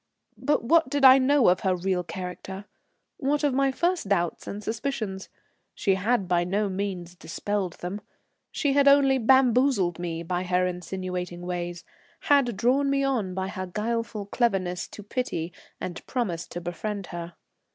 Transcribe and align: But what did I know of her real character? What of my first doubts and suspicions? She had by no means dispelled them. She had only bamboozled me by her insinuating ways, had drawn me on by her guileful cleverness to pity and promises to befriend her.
But 0.39 0.63
what 0.63 0.89
did 0.89 1.05
I 1.05 1.19
know 1.19 1.47
of 1.49 1.59
her 1.59 1.75
real 1.75 2.03
character? 2.03 2.65
What 3.17 3.43
of 3.43 3.53
my 3.53 3.71
first 3.71 4.09
doubts 4.09 4.47
and 4.47 4.63
suspicions? 4.63 5.29
She 5.75 5.93
had 5.93 6.27
by 6.27 6.43
no 6.43 6.69
means 6.69 7.13
dispelled 7.13 7.73
them. 7.73 8.01
She 8.49 8.73
had 8.73 8.87
only 8.87 9.19
bamboozled 9.19 9.99
me 9.99 10.23
by 10.23 10.41
her 10.41 10.65
insinuating 10.65 11.43
ways, 11.45 11.83
had 12.21 12.57
drawn 12.57 12.89
me 12.89 13.03
on 13.03 13.35
by 13.35 13.47
her 13.49 13.67
guileful 13.67 14.25
cleverness 14.25 14.87
to 14.87 15.03
pity 15.03 15.53
and 15.79 16.03
promises 16.07 16.47
to 16.47 16.61
befriend 16.61 17.05
her. 17.13 17.35